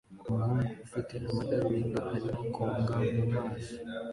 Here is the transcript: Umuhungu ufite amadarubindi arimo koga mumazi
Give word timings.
Umuhungu 0.29 0.71
ufite 0.85 1.13
amadarubindi 1.29 1.97
arimo 2.09 2.33
koga 2.55 2.95
mumazi 3.17 3.73